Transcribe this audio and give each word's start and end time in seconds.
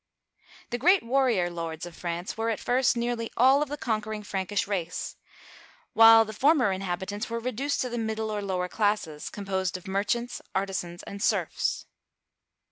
The 0.71 0.79
great 0.79 1.03
warrior 1.03 1.51
lords 1.51 1.85
of 1.85 1.95
France 1.95 2.35
were 2.35 2.49
at 2.49 2.59
first 2.59 2.97
nearly 2.97 3.31
all 3.37 3.61
of 3.61 3.69
the 3.69 3.77
conquering 3.77 4.23
Frankish 4.23 4.65
race, 4.67 5.15
while 5.93 6.25
the 6.25 6.33
former 6.33 6.71
in 6.71 6.81
habitants 6.81 7.29
were 7.29 7.37
reduced 7.39 7.81
to 7.81 7.89
the 7.91 7.99
middle 7.99 8.31
or 8.31 8.41
lower 8.41 8.67
classes, 8.67 9.29
composed 9.29 9.77
of 9.77 9.87
merchants, 9.87 10.41
artisans, 10.55 11.03
and 11.03 11.21
serfs. 11.21 11.85